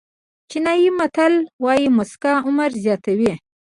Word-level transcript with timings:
چینایي 0.49 0.89
متل 0.99 1.33
وایي 1.63 1.87
موسکا 1.97 2.33
عمر 2.47 2.69
زیاتوي. 2.83 3.31